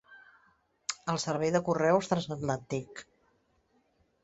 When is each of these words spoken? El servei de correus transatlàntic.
El 1.13 1.19
servei 1.25 1.51
de 1.57 1.61
correus 1.67 2.11
transatlàntic. 2.15 3.05